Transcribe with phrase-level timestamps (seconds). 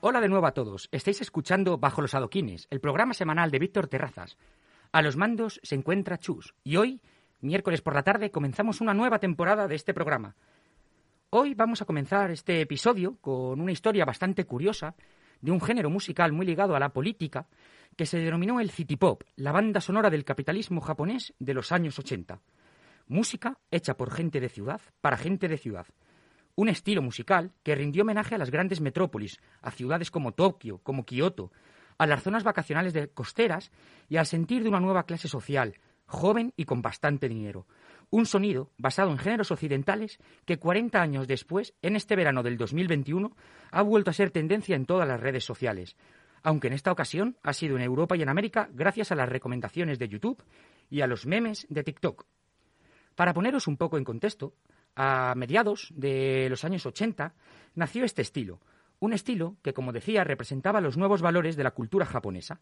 [0.00, 0.88] Hola de nuevo a todos.
[0.92, 4.36] Estáis escuchando Bajo los Adoquines, el programa semanal de Víctor Terrazas.
[4.92, 7.00] A los mandos se encuentra Chus y hoy,
[7.40, 10.36] miércoles por la tarde, comenzamos una nueva temporada de este programa.
[11.30, 14.94] Hoy vamos a comenzar este episodio con una historia bastante curiosa
[15.40, 17.48] de un género musical muy ligado a la política
[17.96, 21.98] que se denominó el City Pop, la banda sonora del capitalismo japonés de los años
[21.98, 22.40] 80.
[23.08, 25.88] Música hecha por gente de ciudad para gente de ciudad
[26.58, 31.06] un estilo musical que rindió homenaje a las grandes metrópolis, a ciudades como Tokio, como
[31.06, 31.52] Kioto,
[31.98, 33.70] a las zonas vacacionales de costeras
[34.08, 37.68] y al sentir de una nueva clase social, joven y con bastante dinero.
[38.10, 43.36] Un sonido basado en géneros occidentales que 40 años después, en este verano del 2021,
[43.70, 45.94] ha vuelto a ser tendencia en todas las redes sociales,
[46.42, 50.00] aunque en esta ocasión ha sido en Europa y en América gracias a las recomendaciones
[50.00, 50.42] de YouTube
[50.90, 52.26] y a los memes de TikTok.
[53.14, 54.54] Para poneros un poco en contexto,
[55.00, 57.32] a mediados de los años 80
[57.76, 58.60] nació este estilo,
[58.98, 62.60] un estilo que, como decía, representaba los nuevos valores de la cultura japonesa,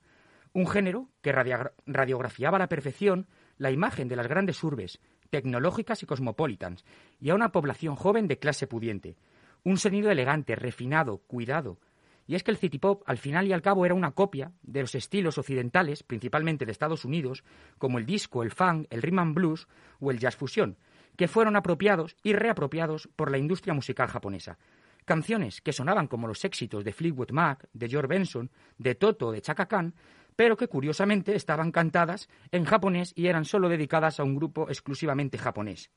[0.53, 3.27] un género que radiografiaba a la perfección
[3.57, 6.84] la imagen de las grandes urbes, tecnológicas y cosmopolitans,
[7.20, 9.17] y a una población joven de clase pudiente.
[9.64, 11.79] Un sonido elegante, refinado, cuidado.
[12.27, 14.83] Y es que el city pop, al final y al cabo, era una copia de
[14.83, 17.45] los estilos occidentales, principalmente de Estados Unidos,
[17.79, 19.69] como el disco, el funk, el rhythm and blues
[20.01, 20.77] o el jazz fusión,
[21.17, 24.59] que fueron apropiados y reapropiados por la industria musical japonesa.
[25.05, 29.41] Canciones que sonaban como los éxitos de Fleetwood Mac, de George Benson, de Toto, de
[29.41, 29.95] Chaka Khan,
[30.34, 35.39] pero que curiosamente estaban cantadas en japonés y eran solo dedicadas a un grupo exclusivamente
[35.39, 35.91] japonés.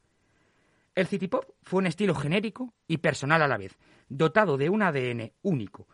[0.95, 4.81] El city pop fue un estilo genérico y personal a la vez, dotado de un
[4.81, 5.87] ADN único.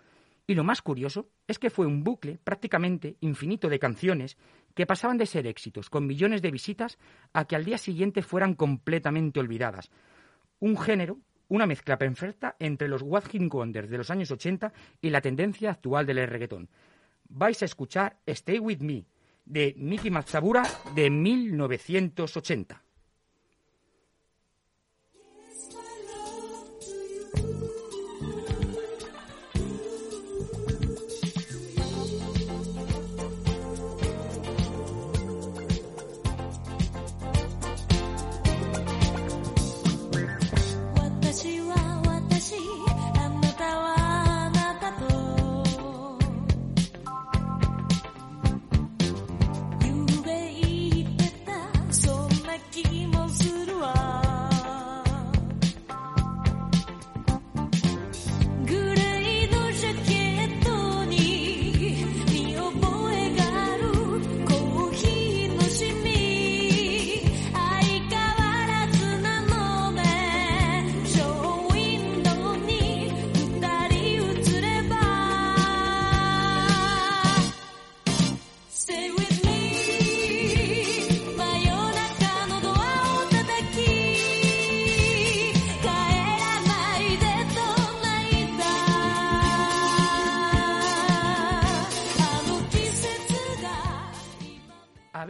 [0.48, 4.38] Y lo más curioso es que fue un bucle prácticamente infinito de canciones
[4.76, 7.00] que pasaban de ser éxitos con millones de visitas
[7.34, 9.90] a que al día siguiente fueran completamente olvidadas.
[10.60, 15.22] Un género, una mezcla perfecta entre los Watching Wonders de los años 80 y la
[15.22, 16.70] tendencia actual del reggaetón.
[17.30, 19.06] Vais a escuchar Stay With Me
[19.46, 20.64] de Miki Matsabura
[20.94, 22.85] de 1980.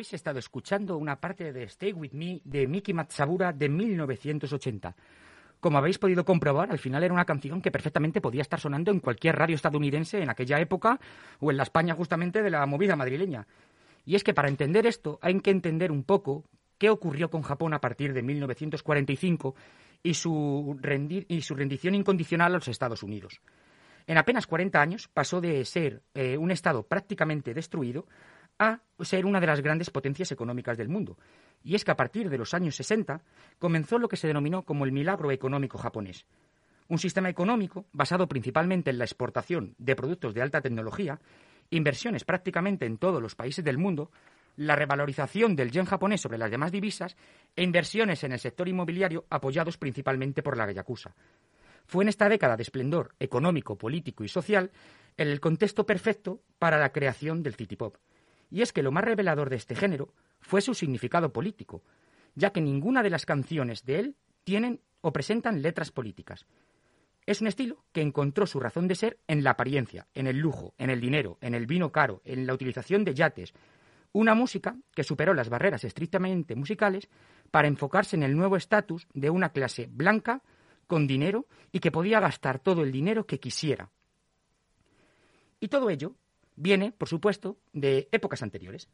[0.06, 4.96] Habéis estado escuchando una parte de Stay With Me de Miki Matsabura de 1980.
[5.60, 9.00] Como habéis podido comprobar, al final era una canción que perfectamente podía estar sonando en
[9.00, 11.00] cualquier radio estadounidense en aquella época
[11.40, 13.48] o en la España justamente de la movida madrileña.
[14.06, 16.44] Y es que para entender esto hay que entender un poco
[16.78, 19.56] qué ocurrió con Japón a partir de 1945
[20.04, 20.80] y su,
[21.28, 23.42] y su rendición incondicional a los Estados Unidos.
[24.06, 28.06] En apenas 40 años pasó de ser eh, un Estado prácticamente destruido
[28.60, 31.18] a ser una de las grandes potencias económicas del mundo.
[31.64, 33.22] Y es que a partir de los años 60
[33.60, 36.26] comenzó lo que se denominó como el milagro económico japonés.
[36.88, 41.20] Un sistema económico basado principalmente en la exportación de productos de alta tecnología,
[41.72, 44.12] inversiones prácticamente en todos los países del mundo,
[44.56, 47.18] la revalorización del yen japonés sobre las demás divisas
[47.56, 51.14] e inversiones en el sector inmobiliario apoyados principalmente por la Yakuza.
[51.88, 54.72] Fue en esta década de esplendor económico, político y social
[55.18, 57.98] el contexto perfecto para la creación del city pop
[58.50, 61.84] y es que lo más revelador de este género fue su significado político,
[62.36, 66.46] ya que ninguna de las canciones de él tienen o presentan letras políticas.
[67.26, 70.76] Es un estilo que encontró su razón de ser en la apariencia, en el lujo,
[70.78, 73.54] en el dinero, en el vino caro, en la utilización de yates.
[74.12, 77.10] Una música que superó las barreras estrictamente musicales
[77.50, 80.44] para enfocarse en el nuevo estatus de una clase blanca
[80.86, 83.90] con dinero y que podía gastar todo el dinero que quisiera.
[85.60, 86.16] Y todo ello
[86.56, 88.90] viene, por supuesto, de épocas anteriores.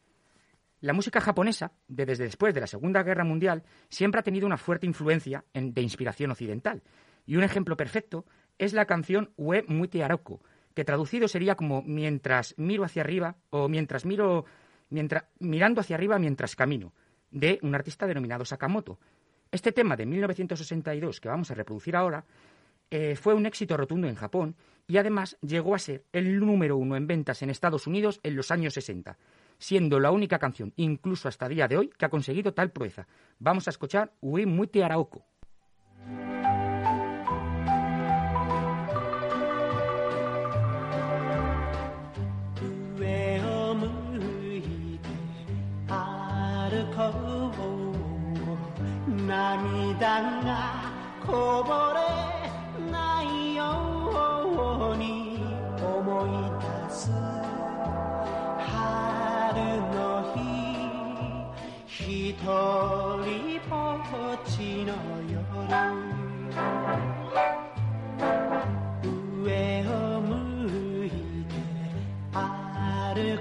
[0.81, 4.87] La música japonesa, desde después de la Segunda Guerra Mundial, siempre ha tenido una fuerte
[4.87, 6.81] influencia de inspiración occidental.
[7.27, 8.25] Y un ejemplo perfecto
[8.57, 10.41] es la canción Ue Muite Aroko,
[10.73, 14.45] que traducido sería como mientras miro hacia arriba o mientras miro,
[14.89, 16.93] mientras, mirando hacia arriba mientras camino,
[17.29, 18.99] de un artista denominado Sakamoto.
[19.51, 22.25] Este tema de 1962 que vamos a reproducir ahora
[22.89, 24.55] eh, fue un éxito rotundo en Japón
[24.87, 28.51] y además llegó a ser el número uno en ventas en Estados Unidos en los
[28.51, 29.17] años 60,
[29.57, 33.07] siendo la única canción, incluso hasta día de hoy, que ha conseguido tal proeza.
[33.39, 35.25] Vamos a escuchar Ui Muti Araoko.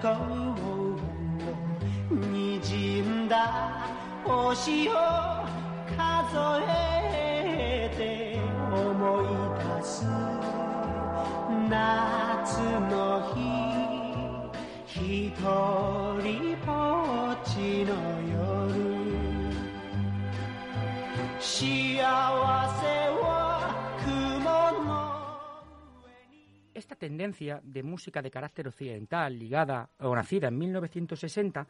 [0.02, 0.96] 歩こ
[2.10, 3.86] うにじんだ
[4.24, 4.92] 星を
[5.96, 8.38] 数えて
[8.74, 9.24] 思い
[9.78, 10.06] 出す
[11.68, 12.60] 夏
[12.90, 12.94] の
[13.34, 13.70] 日。
[14.92, 16.70] 一人ぼ
[17.32, 17.90] っちの
[18.28, 18.34] 夜
[21.38, 21.48] 幸
[22.68, 22.69] せ
[27.00, 31.66] tendencia de música de carácter occidental ligada o nacida en 1960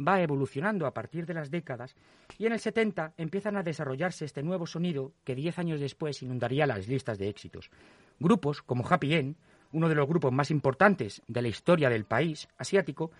[0.00, 1.94] va evolucionando a partir de las décadas
[2.38, 6.66] y en el 70 empiezan a desarrollarse este nuevo sonido que 10 años después inundaría
[6.66, 7.70] las listas de éxitos.
[8.18, 9.36] Grupos como Happy End,
[9.72, 13.12] uno de los grupos más importantes de la historia del país asiático,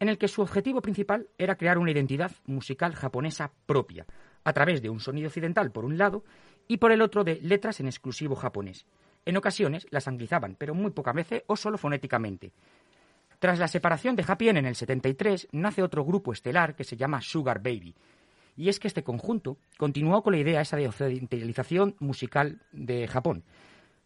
[0.00, 4.06] en el que su objetivo principal era crear una identidad musical japonesa propia,
[4.42, 6.24] a través de un sonido occidental por un lado
[6.66, 8.86] y por el otro de letras en exclusivo japonés.
[9.26, 12.52] En ocasiones las anglizaban, pero muy pocas veces o solo fonéticamente.
[13.38, 17.20] Tras la separación de Happy en el 73, nace otro grupo estelar que se llama
[17.20, 17.94] Sugar Baby.
[18.56, 23.44] Y es que este conjunto continuó con la idea esa de occidentalización musical de Japón,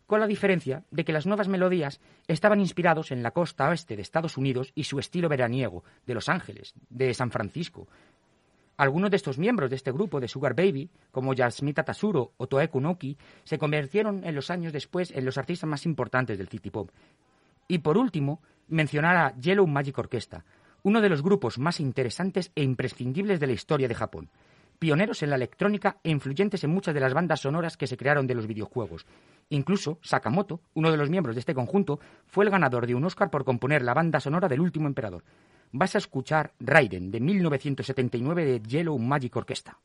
[0.07, 4.03] con la diferencia de que las nuevas melodías estaban inspirados en la costa oeste de
[4.03, 7.87] Estados Unidos y su estilo veraniego, de Los Ángeles, de San Francisco.
[8.79, 12.69] Algunos de estos miembros de este grupo de Sugar Baby, como Yasmita Tasuro o Toe
[12.69, 16.89] Kunoki, se convirtieron en los años después en los artistas más importantes del city pop.
[17.67, 20.45] Y por último, mencionar a Yellow Magic Orchestra,
[20.85, 24.31] uno de los grupos más interesantes e imprescindibles de la historia de Japón,
[24.79, 28.29] pioneros en la electrónica e influyentes en muchas de las bandas sonoras que se crearon
[28.29, 29.07] de los videojuegos.
[29.51, 31.99] Incluso Sakamoto, uno de los miembros de este conjunto,
[32.29, 35.25] fue el ganador de un Oscar por componer la banda sonora del último emperador.
[35.73, 39.79] Vas a escuchar Raiden de 1979 de Yellow Magic Orchestra.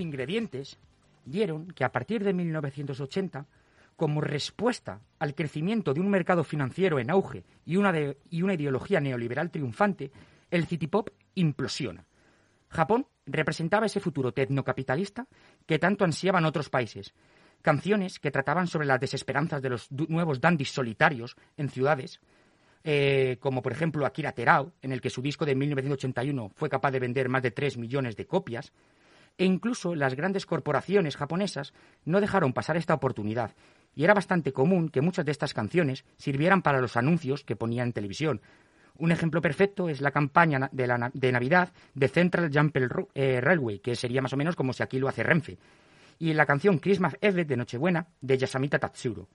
[0.00, 0.78] Ingredientes
[1.24, 3.46] dieron que a partir de 1980,
[3.96, 7.92] como respuesta al crecimiento de un mercado financiero en auge y una,
[8.30, 10.10] y una ideología neoliberal triunfante,
[10.50, 12.04] el city pop implosiona.
[12.68, 15.26] Japón representaba ese futuro tecnocapitalista
[15.66, 17.12] que tanto ansiaban otros países.
[17.60, 22.20] Canciones que trataban sobre las desesperanzas de los nuevos dandis solitarios en ciudades,
[22.82, 26.90] eh, como por ejemplo Akira Terao, en el que su disco de 1981 fue capaz
[26.90, 28.72] de vender más de 3 millones de copias,
[29.38, 31.72] e incluso las grandes corporaciones japonesas
[32.04, 33.54] no dejaron pasar esta oportunidad,
[33.94, 37.88] y era bastante común que muchas de estas canciones sirvieran para los anuncios que ponían
[37.88, 38.40] en televisión.
[38.96, 42.76] Un ejemplo perfecto es la campaña de, Navidad de Central Jump
[43.14, 45.58] eh, Railway, que sería más o menos como si aquí lo hace Renfe,
[46.18, 49.28] y la canción Christmas Eve de Nochebuena de Yasamita Tatsuro.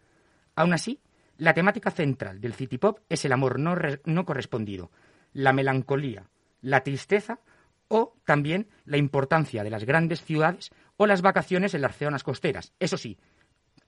[0.56, 1.00] Aún así,
[1.38, 4.92] la temática central del city pop es el amor no correspondido,
[5.34, 6.30] la melancolía,
[6.62, 7.40] la tristeza
[7.88, 12.74] o también la importancia de las grandes ciudades o las vacaciones en las zonas costeras.
[12.80, 13.18] Eso sí,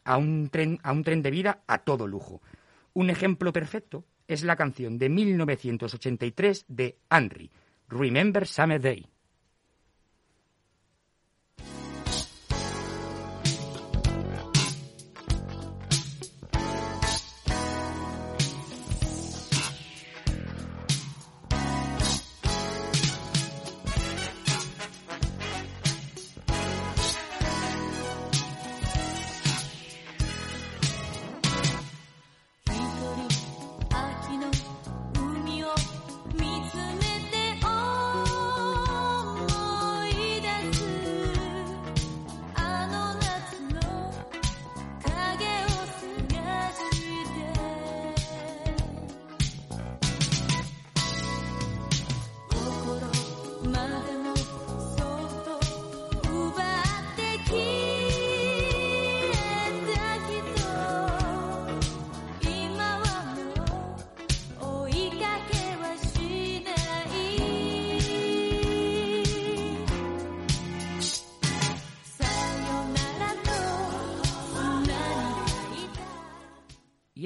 [0.04, 2.42] a un tren, a un tren de vida a todo lujo.
[2.94, 7.52] Un ejemplo perfecto es la canción de 1983 de Henry,
[7.88, 9.08] Remember Summer Day.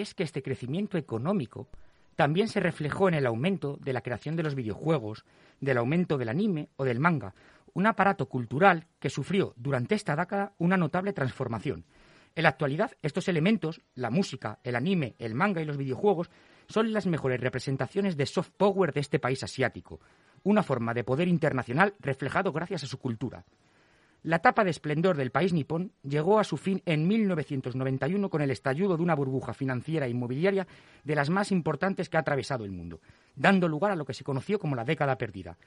[0.03, 1.67] Es que este crecimiento económico
[2.15, 5.25] también se reflejó en el aumento de la creación de los videojuegos,
[5.59, 7.33] del aumento del anime o del manga,
[7.73, 11.85] un aparato cultural que sufrió durante esta década una notable transformación.
[12.35, 16.29] En la actualidad, estos elementos, la música, el anime, el manga y los videojuegos,
[16.67, 19.99] son las mejores representaciones de soft power de este país asiático,
[20.43, 23.43] una forma de poder internacional reflejado gracias a su cultura.
[24.23, 28.51] La etapa de esplendor del país nipón llegó a su fin en 1991 con el
[28.51, 30.65] estallido de una burbuja financiera e inmobiliaria
[31.03, 33.01] de las más importantes que ha atravesado el mundo,
[33.35, 35.57] dando lugar a lo que se conoció como la década perdida.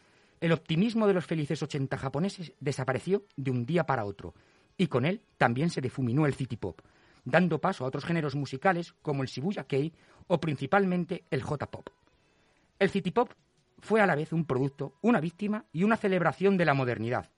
[0.41, 4.33] El optimismo de los felices 80 japoneses desapareció de un día para otro,
[4.79, 6.81] y con él también se difuminó el city pop,
[7.27, 9.93] dando paso a otros géneros musicales como el Shibuya Kei
[10.29, 11.91] o principalmente el J-pop.
[12.79, 13.33] El city pop
[13.81, 17.29] fue a la vez un producto, una víctima y una celebración de la modernidad.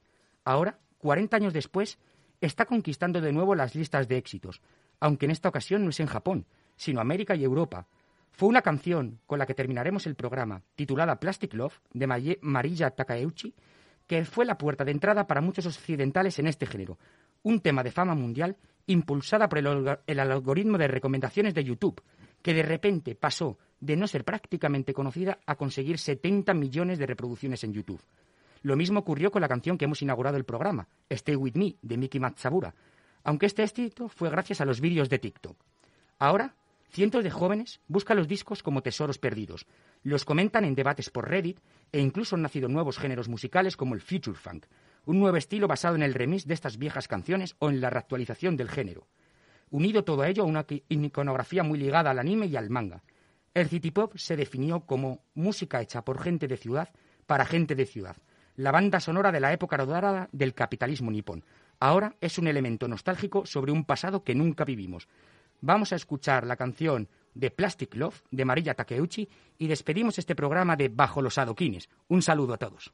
[0.44, 1.98] Ahora 40 años después,
[2.40, 4.60] está conquistando de nuevo las listas de éxitos,
[5.00, 7.86] aunque en esta ocasión no es en Japón, sino América y Europa.
[8.32, 13.54] Fue una canción con la que terminaremos el programa, titulada Plastic Love, de Marilla Takeuchi,
[14.06, 16.98] que fue la puerta de entrada para muchos occidentales en este género,
[17.42, 22.02] un tema de fama mundial impulsada por el, algoritmo de recomendaciones de YouTube,
[22.42, 27.62] que de repente pasó de no ser prácticamente conocida a conseguir 70 millones de reproducciones
[27.64, 28.00] en YouTube.
[28.62, 31.96] Lo mismo ocurrió con la canción que hemos inaugurado el programa, Stay With Me, de
[31.96, 32.74] Miki Matsabura,
[33.24, 35.56] aunque este éxito fue gracias a los vídeos de TikTok.
[36.18, 36.54] Ahora,
[36.90, 39.66] cientos de jóvenes buscan los discos como tesoros perdidos,
[40.02, 41.60] los comentan en debates por Reddit
[41.92, 44.66] e incluso han nacido nuevos géneros musicales como el Future Funk,
[45.06, 48.56] un nuevo estilo basado en el remix de estas viejas canciones o en la reactualización
[48.56, 49.06] del género.
[49.70, 53.02] Unido todo ello a una iconografía muy ligada al anime y al manga.
[53.54, 56.90] El city pop se definió como música hecha por gente de ciudad
[57.26, 58.16] para gente de ciudad,
[58.58, 61.44] la banda sonora de la época dorada del capitalismo nipón.
[61.78, 65.06] Ahora es un elemento nostálgico sobre un pasado que nunca vivimos.
[65.60, 70.74] Vamos a escuchar la canción de Plastic Love de Marilla Takeuchi y despedimos este programa
[70.74, 71.88] de Bajo los adoquines.
[72.08, 72.92] Un saludo a todos.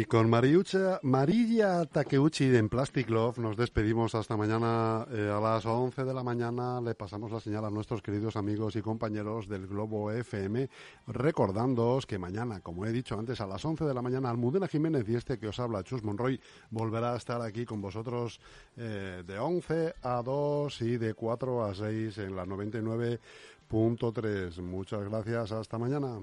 [0.00, 5.66] Y con Mariucha, Marilla Takeuchi de Plastic Love nos despedimos hasta mañana eh, a las
[5.66, 6.80] 11 de la mañana.
[6.80, 10.70] Le pasamos la señal a nuestros queridos amigos y compañeros del Globo FM,
[11.06, 15.06] recordándoos que mañana, como he dicho antes, a las 11 de la mañana, Almudena Jiménez
[15.06, 18.40] y este que os habla, Chus Monroy, volverá a estar aquí con vosotros
[18.78, 24.62] eh, de 11 a 2 y de 4 a 6 en la 99.3.
[24.62, 26.20] Muchas gracias, hasta mañana.